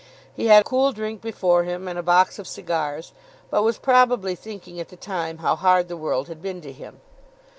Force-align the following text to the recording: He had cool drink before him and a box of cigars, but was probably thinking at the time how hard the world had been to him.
He 0.33 0.47
had 0.47 0.65
cool 0.65 0.93
drink 0.93 1.21
before 1.21 1.63
him 1.63 1.87
and 1.87 1.99
a 1.99 2.01
box 2.01 2.39
of 2.39 2.47
cigars, 2.47 3.13
but 3.51 3.61
was 3.61 3.77
probably 3.77 4.33
thinking 4.33 4.79
at 4.79 4.89
the 4.89 4.95
time 4.97 5.37
how 5.37 5.55
hard 5.55 5.89
the 5.89 5.95
world 5.95 6.27
had 6.27 6.41
been 6.41 6.59
to 6.61 6.71
him. 6.71 7.01